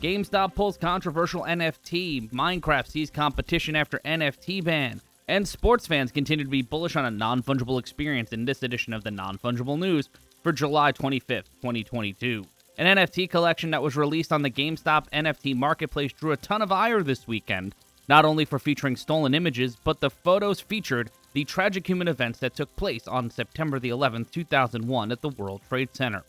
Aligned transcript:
GameStop 0.00 0.54
pulls 0.54 0.78
controversial 0.78 1.42
NFT. 1.42 2.30
Minecraft 2.30 2.88
sees 2.88 3.10
competition 3.10 3.76
after 3.76 4.00
NFT 4.02 4.64
ban. 4.64 4.98
And 5.28 5.46
sports 5.46 5.86
fans 5.86 6.10
continue 6.10 6.44
to 6.44 6.50
be 6.50 6.62
bullish 6.62 6.96
on 6.96 7.04
a 7.04 7.10
non 7.10 7.42
fungible 7.42 7.78
experience 7.78 8.32
in 8.32 8.46
this 8.46 8.62
edition 8.62 8.94
of 8.94 9.04
the 9.04 9.10
Non 9.10 9.36
Fungible 9.36 9.78
News 9.78 10.08
for 10.42 10.52
July 10.52 10.92
25th, 10.92 11.50
2022. 11.60 12.46
An 12.78 12.96
NFT 12.96 13.28
collection 13.28 13.72
that 13.72 13.82
was 13.82 13.94
released 13.94 14.32
on 14.32 14.40
the 14.40 14.50
GameStop 14.50 15.10
NFT 15.10 15.54
marketplace 15.54 16.14
drew 16.14 16.32
a 16.32 16.36
ton 16.38 16.62
of 16.62 16.72
ire 16.72 17.02
this 17.02 17.28
weekend, 17.28 17.74
not 18.08 18.24
only 18.24 18.46
for 18.46 18.58
featuring 18.58 18.96
stolen 18.96 19.34
images, 19.34 19.76
but 19.84 20.00
the 20.00 20.08
photos 20.08 20.60
featured 20.60 21.10
the 21.34 21.44
tragic 21.44 21.86
human 21.86 22.08
events 22.08 22.38
that 22.38 22.54
took 22.54 22.74
place 22.76 23.06
on 23.06 23.28
September 23.28 23.78
the 23.78 23.90
11th, 23.90 24.30
2001 24.30 25.12
at 25.12 25.20
the 25.20 25.28
World 25.28 25.60
Trade 25.68 25.90
Center. 25.92 26.24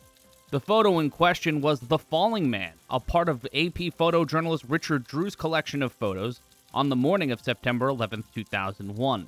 The 0.52 0.59
photo 0.59 0.99
in 0.99 1.09
question 1.09 1.61
was 1.61 1.79
The 1.79 1.97
Falling 1.97 2.49
Man, 2.49 2.73
a 2.89 3.00
part 3.00 3.29
of 3.29 3.45
AP 3.45 3.95
photojournalist 3.97 4.65
Richard 4.68 5.05
Drew's 5.05 5.33
collection 5.33 5.82
of 5.82 5.93
photos 5.93 6.41
on 6.74 6.89
the 6.89 6.96
morning 6.97 7.32
of 7.32 7.39
September 7.39 7.87
11, 7.87 8.25
2001. 8.36 9.27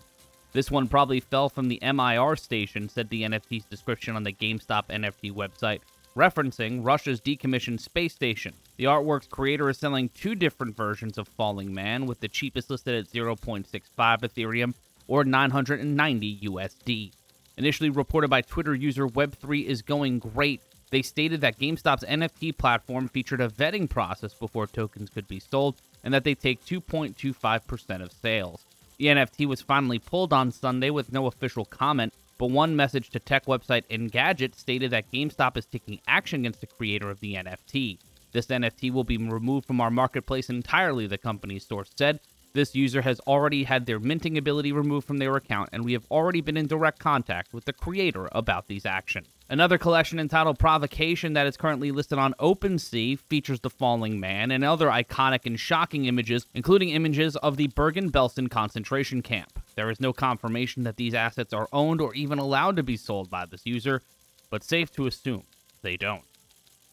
This 0.51 0.69
one 0.69 0.89
probably 0.89 1.21
fell 1.21 1.47
from 1.47 1.69
the 1.69 1.79
MIR 1.81 2.35
station, 2.35 2.89
said 2.89 3.07
the 3.07 3.21
NFT's 3.21 3.63
description 3.63 4.17
on 4.17 4.23
the 4.23 4.33
GameStop 4.33 4.89
NFT 4.89 5.31
website, 5.31 5.79
referencing 6.13 6.83
Russia's 6.83 7.21
decommissioned 7.21 7.79
space 7.79 8.13
station. 8.13 8.53
The 8.75 8.83
artwork's 8.83 9.27
creator 9.27 9.69
is 9.69 9.77
selling 9.77 10.09
two 10.09 10.35
different 10.35 10.75
versions 10.75 11.17
of 11.17 11.29
Falling 11.29 11.73
Man, 11.73 12.05
with 12.05 12.19
the 12.19 12.27
cheapest 12.27 12.69
listed 12.69 12.95
at 12.95 13.13
0.65 13.13 13.65
Ethereum 13.95 14.73
or 15.07 15.23
990 15.23 16.39
USD. 16.49 17.13
Initially 17.55 17.89
reported 17.91 18.29
by 18.29 18.41
Twitter 18.41 18.75
user 18.75 19.07
Web3 19.07 19.63
is 19.63 19.81
going 19.81 20.19
great, 20.19 20.59
they 20.93 21.01
stated 21.01 21.41
that 21.41 21.57
GameStop's 21.57 22.03
NFT 22.03 22.55
platform 22.55 23.07
featured 23.07 23.41
a 23.41 23.49
vetting 23.49 23.89
process 23.89 24.35
before 24.35 24.67
tokens 24.67 25.09
could 25.09 25.27
be 25.27 25.39
sold 25.39 25.81
and 26.03 26.13
that 26.13 26.23
they 26.23 26.35
take 26.35 26.63
2.25% 26.65 28.03
of 28.03 28.11
sales. 28.11 28.63
The 28.99 29.07
NFT 29.07 29.47
was 29.47 29.59
finally 29.59 29.97
pulled 29.97 30.31
on 30.31 30.51
Sunday 30.51 30.91
with 30.91 31.11
no 31.11 31.25
official 31.25 31.65
comment, 31.65 32.13
but 32.37 32.51
one 32.51 32.75
message 32.75 33.09
to 33.09 33.19
tech 33.19 33.47
website 33.47 33.87
Engadget 33.89 34.53
stated 34.53 34.91
that 34.91 35.11
GameStop 35.11 35.57
is 35.57 35.65
taking 35.65 35.99
action 36.07 36.41
against 36.41 36.61
the 36.61 36.67
creator 36.67 37.09
of 37.09 37.19
the 37.21 37.33
NFT. 37.33 37.97
This 38.31 38.45
NFT 38.45 38.93
will 38.93 39.03
be 39.03 39.17
removed 39.17 39.65
from 39.65 39.81
our 39.81 39.89
marketplace 39.89 40.51
entirely, 40.51 41.07
the 41.07 41.17
company's 41.17 41.65
source 41.65 41.89
said, 41.95 42.19
this 42.53 42.75
user 42.75 43.01
has 43.01 43.19
already 43.21 43.63
had 43.63 43.87
their 43.87 43.99
minting 43.99 44.37
ability 44.37 44.71
removed 44.71 45.07
from 45.07 45.17
their 45.17 45.35
account, 45.35 45.69
and 45.73 45.83
we 45.83 45.93
have 45.93 46.05
already 46.11 46.39
been 46.39 46.55
in 46.55 46.67
direct 46.67 46.99
contact 46.99 47.51
with 47.51 47.65
the 47.65 47.73
creator 47.73 48.29
about 48.31 48.67
these 48.67 48.85
actions. 48.85 49.27
Another 49.49 49.77
collection 49.77 50.19
entitled 50.19 50.57
Provocation 50.57 51.33
that 51.33 51.45
is 51.45 51.57
currently 51.57 51.91
listed 51.91 52.17
on 52.17 52.33
OpenSea 52.39 53.19
features 53.19 53.59
the 53.59 53.69
falling 53.69 54.19
man 54.19 54.51
and 54.51 54.63
other 54.63 54.87
iconic 54.87 55.45
and 55.45 55.59
shocking 55.59 56.05
images, 56.05 56.47
including 56.53 56.89
images 56.89 57.35
of 57.35 57.57
the 57.57 57.67
Bergen-Belsen 57.67 58.49
concentration 58.49 59.21
camp. 59.21 59.59
There 59.75 59.89
is 59.89 59.99
no 59.99 60.13
confirmation 60.13 60.83
that 60.83 60.95
these 60.95 61.13
assets 61.13 61.53
are 61.53 61.67
owned 61.73 61.99
or 61.99 62.15
even 62.15 62.39
allowed 62.39 62.77
to 62.77 62.83
be 62.83 62.95
sold 62.95 63.29
by 63.29 63.45
this 63.45 63.65
user, 63.65 64.01
but 64.49 64.63
safe 64.63 64.91
to 64.93 65.07
assume 65.07 65.43
they 65.81 65.97
don't. 65.97 66.23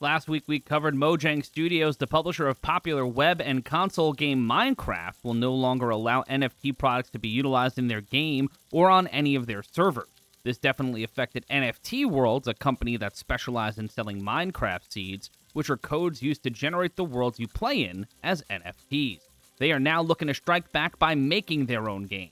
Last 0.00 0.28
week, 0.28 0.44
we 0.46 0.58
covered 0.58 0.96
Mojang 0.96 1.44
Studios, 1.44 1.98
the 1.98 2.06
publisher 2.06 2.48
of 2.48 2.60
popular 2.62 3.06
web 3.06 3.40
and 3.40 3.64
console 3.64 4.12
game 4.12 4.40
Minecraft, 4.40 5.22
will 5.22 5.34
no 5.34 5.54
longer 5.54 5.90
allow 5.90 6.24
NFT 6.24 6.76
products 6.76 7.10
to 7.10 7.18
be 7.18 7.28
utilized 7.28 7.78
in 7.78 7.88
their 7.88 8.00
game 8.00 8.48
or 8.72 8.90
on 8.90 9.06
any 9.08 9.34
of 9.34 9.46
their 9.46 9.62
servers. 9.62 10.08
This 10.42 10.56
definitely 10.56 11.04
affected 11.04 11.44
NFT 11.50 12.06
Worlds, 12.06 12.48
a 12.48 12.54
company 12.54 12.96
that 12.96 13.16
specializes 13.16 13.78
in 13.78 13.88
selling 13.90 14.22
Minecraft 14.22 14.90
seeds, 14.90 15.30
which 15.52 15.68
are 15.68 15.76
codes 15.76 16.22
used 16.22 16.42
to 16.44 16.50
generate 16.50 16.96
the 16.96 17.04
worlds 17.04 17.38
you 17.38 17.46
play 17.46 17.84
in 17.84 18.06
as 18.22 18.42
NFTs. 18.50 19.20
They 19.58 19.72
are 19.72 19.80
now 19.80 20.00
looking 20.00 20.28
to 20.28 20.34
strike 20.34 20.72
back 20.72 20.98
by 20.98 21.14
making 21.14 21.66
their 21.66 21.90
own 21.90 22.04
game. 22.04 22.30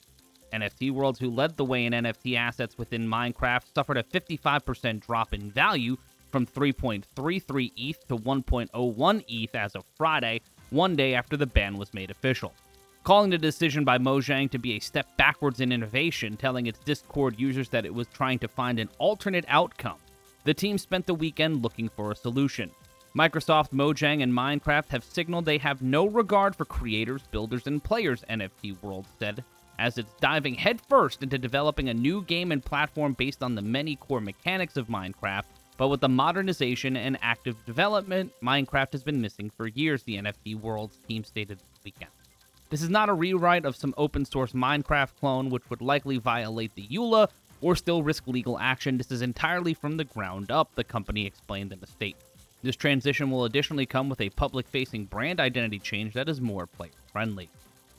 NFT 0.54 0.90
Worlds, 0.90 1.18
who 1.18 1.28
led 1.28 1.56
the 1.56 1.64
way 1.66 1.84
in 1.84 1.92
NFT 1.92 2.36
assets 2.38 2.78
within 2.78 3.06
Minecraft, 3.06 3.64
suffered 3.74 3.98
a 3.98 4.02
55% 4.02 5.00
drop 5.00 5.34
in 5.34 5.50
value 5.50 5.98
from 6.30 6.47
3.33 6.47 7.72
ETH 7.76 8.08
to 8.08 8.16
1.01 8.16 9.24
ETH 9.28 9.54
as 9.54 9.74
of 9.74 9.84
Friday, 9.97 10.41
one 10.70 10.97
day 10.97 11.14
after 11.14 11.36
the 11.36 11.47
ban 11.47 11.76
was 11.76 11.92
made 11.92 12.10
official. 12.10 12.54
Calling 13.04 13.31
the 13.31 13.38
decision 13.38 13.84
by 13.84 13.98
Mojang 13.98 14.50
to 14.50 14.59
be 14.59 14.75
a 14.75 14.81
step 14.81 15.06
backwards 15.16 15.60
in 15.60 15.72
innovation, 15.72 16.36
telling 16.36 16.66
its 16.66 16.78
Discord 16.81 17.38
users 17.38 17.69
that 17.70 17.86
it 17.86 17.94
was 17.94 18.06
trying 18.09 18.38
to 18.41 18.48
find 18.48 18.78
an 18.78 18.91
alternate 18.98 19.44
outcome. 19.48 19.98
The 20.44 20.54
team 20.54 20.78
spent 20.78 21.06
the 21.06 21.14
weekend 21.14 21.62
looking 21.62 21.88
for 21.88 22.12
a 22.12 22.16
solution. 22.16 22.70
Microsoft, 23.16 23.70
Mojang, 23.70 24.22
and 24.22 24.32
Minecraft 24.32 24.88
have 24.88 25.04
signaled 25.04 25.44
they 25.44 25.59
have 25.59 25.82
no 25.82 26.06
regard 26.06 26.54
for 26.54 26.64
creators, 26.64 27.22
builders, 27.31 27.66
and 27.66 27.82
players, 27.82 28.25
NFT 28.28 28.81
World 28.82 29.06
said, 29.19 29.42
as 29.78 29.97
it's 29.97 30.12
diving 30.20 30.54
headfirst 30.54 31.22
into 31.22 31.38
developing 31.38 31.88
a 31.88 31.94
new 31.94 32.22
game 32.22 32.53
and 32.53 32.65
platform 32.65 33.15
based 33.15 33.42
on 33.42 33.54
the 33.54 33.62
many 33.62 33.97
core 33.97 34.20
mechanics 34.20 34.76
of 34.76 34.88
Minecraft 34.88 35.44
but 35.78 35.88
with 35.88 36.00
the 36.00 36.09
modernization 36.09 36.97
and 36.97 37.16
active 37.22 37.65
development, 37.65 38.32
Minecraft 38.42 38.92
has 38.92 39.04
been 39.04 39.20
missing 39.20 39.48
for 39.48 39.69
years, 39.69 40.03
the 40.03 40.16
NFT 40.16 40.60
Worlds 40.60 40.98
team 41.09 41.22
stated 41.22 41.60
this 41.60 41.84
weekend. 41.84 42.10
This 42.70 42.82
is 42.82 42.90
not 42.90 43.08
a 43.08 43.14
rewrite 43.14 43.64
of 43.64 43.76
some 43.76 43.94
open 43.96 44.26
source 44.26 44.52
Minecraft 44.52 45.10
clone, 45.18 45.48
which 45.48 45.68
would 45.70 45.80
likely 45.80 46.18
violate 46.18 46.74
the 46.74 46.86
EULA 46.88 47.28
or 47.62 47.74
still 47.74 48.02
risk 48.02 48.26
legal 48.26 48.58
action. 48.58 48.98
This 48.98 49.10
is 49.10 49.22
entirely 49.22 49.72
from 49.72 49.96
the 49.96 50.04
ground 50.04 50.50
up, 50.50 50.74
the 50.74 50.84
company 50.84 51.24
explained 51.24 51.72
in 51.72 51.78
a 51.82 51.86
statement. 51.86 52.26
This 52.62 52.76
transition 52.76 53.30
will 53.30 53.46
additionally 53.46 53.86
come 53.86 54.10
with 54.10 54.20
a 54.20 54.28
public 54.30 54.66
facing 54.66 55.06
brand 55.06 55.40
identity 55.40 55.78
change 55.78 56.12
that 56.12 56.28
is 56.28 56.42
more 56.42 56.66
player 56.66 56.90
friendly. 57.10 57.48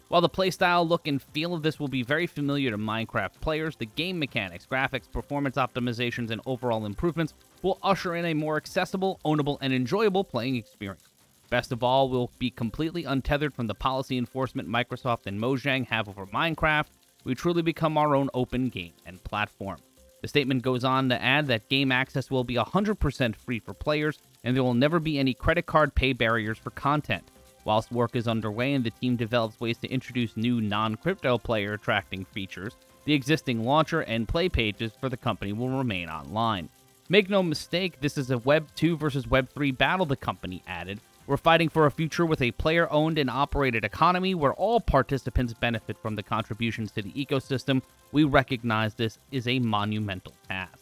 While 0.10 0.22
the 0.22 0.30
playstyle, 0.30 0.88
look, 0.88 1.08
and 1.08 1.22
feel 1.22 1.56
of 1.56 1.64
this 1.64 1.80
will 1.80 1.88
be 1.88 2.04
very 2.04 2.28
familiar 2.28 2.70
to 2.70 2.78
Minecraft 2.78 3.42
players, 3.42 3.76
the 3.76 3.86
game 3.88 4.20
mechanics, 4.20 4.68
graphics, 4.70 5.12
performance 5.12 5.56
optimizations, 5.56 6.30
and 6.30 6.42
overall 6.46 6.86
improvements 6.86 7.34
will 7.64 7.80
usher 7.82 8.16
in 8.16 8.26
a 8.26 8.34
more 8.36 8.58
accessible, 8.58 9.20
ownable, 9.26 9.58
and 9.62 9.74
enjoyable 9.74 10.24
playing 10.24 10.56
experience. 10.58 11.04
Best 11.50 11.72
of 11.72 11.84
all, 11.84 12.10
we'll 12.10 12.32
be 12.38 12.52
completely 12.52 13.06
untethered 13.06 13.56
from 13.56 13.68
the 13.68 13.74
policy 13.74 14.18
enforcement 14.18 14.70
Microsoft 14.70 15.26
and 15.26 15.40
Mojang 15.40 15.88
have 15.88 16.08
over 16.08 16.28
Minecraft. 16.28 16.88
We 17.24 17.34
truly 17.34 17.64
become 17.64 17.98
our 17.98 18.16
own 18.16 18.30
open 18.34 18.70
game 18.70 18.94
and 19.06 19.24
platform. 19.24 19.78
The 20.22 20.28
statement 20.28 20.62
goes 20.62 20.84
on 20.84 21.10
to 21.10 21.22
add 21.22 21.48
that 21.48 21.70
game 21.70 21.92
access 21.92 22.30
will 22.30 22.44
be 22.44 22.56
100% 22.56 23.36
free 23.36 23.60
for 23.60 23.74
players, 23.74 24.20
and 24.44 24.56
there 24.56 24.64
will 24.64 24.74
never 24.74 25.00
be 25.00 25.18
any 25.18 25.34
credit 25.34 25.66
card 25.66 25.96
pay 25.96 26.14
barriers 26.14 26.58
for 26.58 26.72
content. 26.72 27.24
Whilst 27.66 27.92
work 27.92 28.16
is 28.16 28.28
underway 28.28 28.74
and 28.74 28.84
the 28.84 28.92
team 28.92 29.16
develops 29.16 29.60
ways 29.60 29.78
to 29.80 29.88
introduce 29.90 30.38
new 30.38 30.62
non 30.62 30.96
crypto 30.96 31.38
player 31.38 31.74
attracting 31.74 32.26
features, 32.26 32.76
the 33.06 33.14
existing 33.14 33.64
launcher 33.64 34.02
and 34.02 34.28
play 34.28 34.50
pages 34.50 34.92
for 35.00 35.10
the 35.10 35.18
company 35.18 35.54
will 35.54 35.70
remain 35.70 36.10
online. 36.10 36.70
Make 37.10 37.30
no 37.30 37.42
mistake, 37.42 38.00
this 38.02 38.18
is 38.18 38.30
a 38.30 38.38
Web 38.40 38.68
2 38.76 38.98
versus 38.98 39.28
Web 39.28 39.50
3 39.50 39.72
battle, 39.72 40.06
the 40.06 40.16
company 40.16 40.62
added. 40.68 41.00
We're 41.30 41.38
fighting 41.38 41.70
for 41.70 41.86
a 41.86 41.92
future 41.92 42.26
with 42.26 42.42
a 42.42 42.50
player 42.54 42.92
owned 42.92 43.20
and 43.20 43.30
operated 43.30 43.86
economy 43.86 44.34
where 44.34 44.56
all 44.56 44.82
participants 44.82 45.54
benefit 45.54 45.96
from 46.00 46.16
the 46.16 46.24
contributions 46.24 46.92
to 46.94 47.04
the 47.04 47.12
ecosystem. 47.12 47.84
We 48.12 48.24
recognize 48.24 48.96
this 48.96 49.20
is 49.30 49.48
a 49.48 49.60
monumental 49.60 50.34
task. 50.48 50.80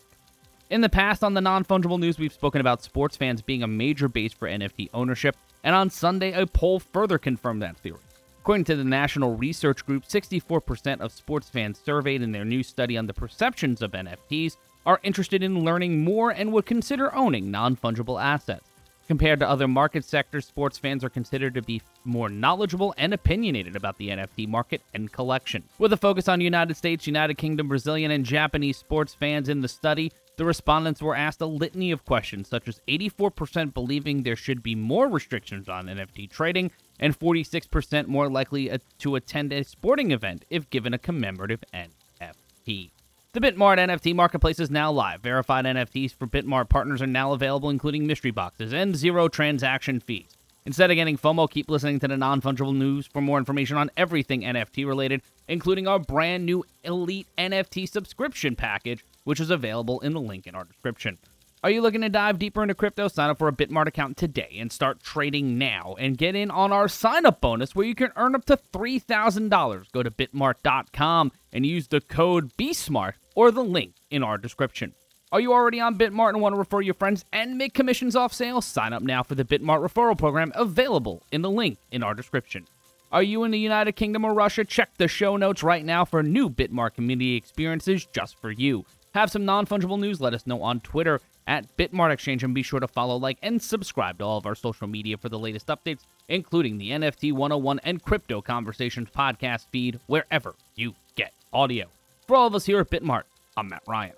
In 0.70 0.80
the 0.80 0.88
past, 0.88 1.22
on 1.22 1.34
the 1.34 1.42
non 1.42 1.66
fungible 1.66 2.00
news, 2.00 2.18
we've 2.18 2.32
spoken 2.32 2.62
about 2.62 2.82
sports 2.82 3.18
fans 3.18 3.42
being 3.42 3.62
a 3.62 3.68
major 3.68 4.08
base 4.08 4.32
for 4.32 4.48
NFT 4.48 4.90
ownership, 4.94 5.36
and 5.66 5.76
on 5.76 5.90
Sunday, 5.90 6.32
a 6.32 6.48
poll 6.48 6.80
further 6.80 7.18
confirmed 7.18 7.62
that 7.62 7.76
theory. 7.80 8.00
According 8.40 8.64
to 8.66 8.78
the 8.78 8.86
National 8.86 9.36
Research 9.36 9.86
Group, 9.86 10.06
64% 10.06 11.02
of 11.02 11.12
sports 11.12 11.50
fans 11.50 11.78
surveyed 11.78 12.22
in 12.22 12.32
their 12.32 12.46
new 12.46 12.64
study 12.64 12.98
on 12.98 13.06
the 13.06 13.14
perceptions 13.14 13.82
of 13.82 13.92
NFTs 13.92 14.56
are 14.86 15.02
interested 15.04 15.44
in 15.44 15.66
learning 15.66 16.06
more 16.06 16.32
and 16.32 16.54
would 16.54 16.66
consider 16.66 17.14
owning 17.14 17.52
non 17.52 17.76
fungible 17.76 18.24
assets. 18.24 18.67
Compared 19.08 19.40
to 19.40 19.50
other 19.50 19.70
market 19.70 20.04
sectors, 20.04 20.46
sports 20.46 20.78
fans 20.78 21.02
are 21.02 21.10
considered 21.10 21.54
to 21.54 21.62
be 21.62 21.82
more 22.04 22.28
knowledgeable 22.28 22.94
and 22.98 23.14
opinionated 23.14 23.78
about 23.78 23.98
the 23.98 24.10
NFT 24.10 24.50
market 24.50 24.82
and 24.94 25.10
collection. 25.10 25.64
With 25.80 25.94
a 25.94 25.98
focus 25.98 26.28
on 26.28 26.42
United 26.42 26.76
States, 26.76 27.08
United 27.08 27.38
Kingdom, 27.38 27.70
Brazilian, 27.70 28.12
and 28.12 28.26
Japanese 28.26 28.78
sports 28.78 29.14
fans 29.14 29.48
in 29.48 29.62
the 29.62 29.70
study, 29.70 30.12
the 30.36 30.44
respondents 30.44 31.02
were 31.02 31.16
asked 31.16 31.40
a 31.40 31.46
litany 31.46 31.92
of 31.92 32.04
questions, 32.04 32.50
such 32.50 32.68
as 32.68 32.82
84% 32.90 33.74
believing 33.74 34.24
there 34.24 34.36
should 34.36 34.62
be 34.62 34.76
more 34.76 35.08
restrictions 35.08 35.70
on 35.70 35.86
NFT 35.86 36.30
trading, 36.30 36.70
and 37.00 37.18
46% 37.18 38.08
more 38.08 38.30
likely 38.30 38.78
to 39.00 39.16
attend 39.16 39.54
a 39.54 39.64
sporting 39.64 40.12
event 40.12 40.44
if 40.50 40.70
given 40.70 40.94
a 40.94 41.00
commemorative 41.00 41.64
NFT. 41.74 42.92
The 43.34 43.42
Bitmart 43.42 43.78
NFT 43.78 44.16
marketplace 44.16 44.58
is 44.58 44.72
now 44.72 44.90
live. 44.90 45.22
Verified 45.22 45.66
NFTs 45.66 46.14
for 46.16 46.26
Bitmart 46.28 46.70
partners 46.70 47.02
are 47.02 47.08
now 47.08 47.34
available, 47.34 47.70
including 47.70 48.08
mystery 48.08 48.32
boxes 48.32 48.72
and 48.72 48.96
zero 48.96 49.28
transaction 49.28 50.00
fees. 50.00 50.30
Instead 50.66 50.92
of 50.92 50.96
getting 50.96 51.18
FOMO, 51.18 51.50
keep 51.50 51.70
listening 51.70 52.00
to 52.00 52.08
the 52.08 52.16
non 52.16 52.42
fungible 52.42 52.76
news 52.76 53.06
for 53.06 53.22
more 53.22 53.38
information 53.38 53.76
on 53.76 53.92
everything 53.98 54.42
NFT 54.42 54.88
related, 54.88 55.22
including 55.48 55.88
our 55.88 56.00
brand 56.00 56.46
new 56.46 56.64
Elite 56.86 57.28
NFT 57.38 57.88
subscription 57.90 58.56
package, 58.56 59.04
which 59.26 59.42
is 59.42 59.50
available 59.50 60.00
in 60.00 60.14
the 60.14 60.22
link 60.22 60.48
in 60.48 60.56
our 60.56 60.64
description. 60.64 61.18
Are 61.64 61.72
you 61.72 61.82
looking 61.82 62.02
to 62.02 62.10
dive 62.10 62.38
deeper 62.38 62.62
into 62.62 62.76
crypto? 62.76 63.08
Sign 63.08 63.32
up 63.32 63.40
for 63.40 63.48
a 63.48 63.52
Bitmart 63.52 63.88
account 63.88 64.16
today 64.16 64.58
and 64.60 64.72
start 64.72 65.02
trading 65.02 65.58
now 65.58 65.96
and 65.98 66.16
get 66.16 66.36
in 66.36 66.52
on 66.52 66.72
our 66.72 66.88
sign 66.88 67.26
up 67.26 67.42
bonus 67.42 67.74
where 67.74 67.86
you 67.86 67.96
can 67.96 68.12
earn 68.16 68.36
up 68.36 68.46
to 68.46 68.58
$3,000. 68.58 69.92
Go 69.92 70.04
to 70.04 70.12
bitmart.com 70.12 71.32
and 71.52 71.66
use 71.66 71.88
the 71.88 72.00
code 72.00 72.56
BSMART 72.58 73.14
or 73.34 73.50
the 73.50 73.64
link 73.64 73.96
in 74.12 74.22
our 74.22 74.38
description. 74.38 74.94
Are 75.32 75.40
you 75.40 75.52
already 75.52 75.80
on 75.80 75.98
Bitmart 75.98 76.30
and 76.30 76.42
want 76.42 76.54
to 76.54 76.60
refer 76.60 76.82
your 76.82 76.94
friends 76.94 77.26
and 77.34 77.58
make 77.58 77.74
commissions 77.74 78.16
off 78.16 78.34
sales? 78.34 78.64
Sign 78.64 78.94
up 78.94 79.02
now 79.02 79.24
for 79.24 79.34
the 79.34 79.44
Bitmart 79.44 79.82
referral 79.82 80.18
program 80.18 80.52
available 80.54 81.24
in 81.32 81.42
the 81.42 81.50
link 81.50 81.80
in 81.92 82.04
our 82.04 82.14
description. 82.14 82.68
Are 83.12 83.24
you 83.24 83.44
in 83.46 83.52
the 83.52 83.60
United 83.60 83.94
Kingdom 83.94 84.26
or 84.26 84.34
Russia? 84.34 84.64
Check 84.64 84.92
the 84.98 85.08
show 85.08 85.38
notes 85.38 85.64
right 85.64 85.84
now 85.84 86.06
for 86.06 86.22
new 86.22 86.52
Bitmart 86.52 86.94
community 86.94 87.36
experiences 87.36 88.06
just 88.06 88.40
for 88.40 88.52
you. 88.52 88.86
Have 89.16 89.32
some 89.32 89.46
non 89.46 89.66
fungible 89.66 90.00
news? 90.00 90.22
Let 90.22 90.36
us 90.36 90.46
know 90.46 90.62
on 90.62 90.82
Twitter 90.82 91.20
at 91.48 91.76
Bitmart 91.78 92.12
Exchange 92.12 92.44
and 92.44 92.54
be 92.54 92.62
sure 92.62 92.80
to 92.80 92.88
follow, 92.88 93.16
like, 93.16 93.40
and 93.42 93.62
subscribe 93.62 94.20
to 94.20 94.26
all 94.26 94.38
of 94.38 94.46
our 94.46 94.56
social 94.56 94.88
media 94.88 95.18
for 95.18 95.30
the 95.30 95.40
latest 95.40 95.68
updates, 95.68 96.02
including 96.28 96.78
the 96.78 96.92
NFT 96.92 97.32
101 97.32 97.80
and 97.84 98.04
Crypto 98.04 98.42
Conversations 98.42 99.10
podcast 99.10 99.66
feed 99.72 100.00
wherever 100.08 100.54
you 100.76 100.94
get 101.16 101.34
audio. 101.54 101.86
For 102.28 102.36
all 102.36 102.48
of 102.48 102.56
us 102.56 102.66
here 102.66 102.80
at 102.80 102.90
Bitmart, 102.90 103.24
I'm 103.56 103.70
Matt 103.70 103.84
Ryan. 103.88 104.14